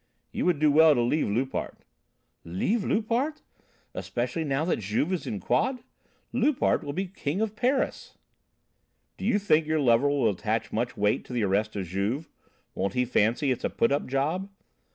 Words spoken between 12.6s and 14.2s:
Won't he fancy it's a put up